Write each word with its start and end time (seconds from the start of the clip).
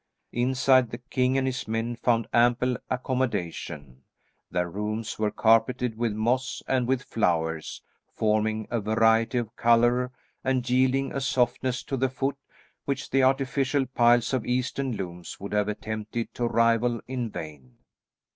Inside, 0.33 0.89
the 0.89 0.97
king 0.97 1.37
and 1.37 1.45
his 1.45 1.67
men 1.67 1.95
found 1.95 2.27
ample 2.33 2.75
accommodation; 2.89 4.01
their 4.49 4.67
rooms 4.67 5.19
were 5.19 5.29
carpeted 5.29 5.95
with 5.95 6.11
moss 6.13 6.63
and 6.67 6.87
with 6.87 7.03
flowers, 7.03 7.83
forming 8.11 8.67
a 8.71 8.79
variety 8.81 9.37
of 9.37 9.55
colour 9.55 10.11
and 10.43 10.67
yielding 10.67 11.11
a 11.13 11.21
softness 11.21 11.83
to 11.83 11.97
the 11.97 12.09
foot 12.09 12.37
which 12.85 13.11
the 13.11 13.21
artificial 13.21 13.85
piles 13.85 14.33
of 14.33 14.43
Eastern 14.43 14.95
looms 14.97 15.39
would 15.39 15.53
have 15.53 15.67
attempted 15.67 16.33
to 16.33 16.47
rival 16.47 16.99
in 17.07 17.29
vain. 17.29 17.77